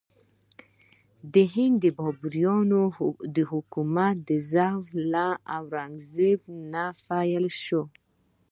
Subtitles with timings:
[1.33, 2.83] د هند بابریانو
[3.35, 5.27] د حکومت ضعف له
[5.57, 6.41] اورنګ زیب
[6.73, 7.83] نه پیل شو.